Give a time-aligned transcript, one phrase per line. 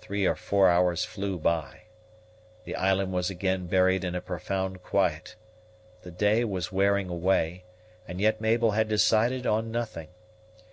[0.00, 1.82] Three or four hours flew by.
[2.64, 5.36] The island was again buried in a profound quiet,
[6.02, 7.62] the day was wearing away,
[8.08, 10.08] and yet Mabel had decided on nothing.